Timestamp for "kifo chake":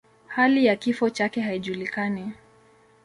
0.75-1.41